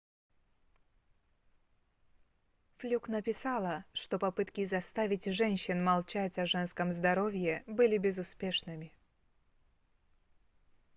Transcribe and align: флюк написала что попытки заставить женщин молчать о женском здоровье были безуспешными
флюк 2.79 3.07
написала 3.07 3.85
что 3.93 4.17
попытки 4.17 4.65
заставить 4.65 5.25
женщин 5.31 5.83
молчать 5.83 6.39
о 6.39 6.47
женском 6.47 6.91
здоровье 6.91 7.63
были 7.67 7.99
безуспешными 7.99 8.91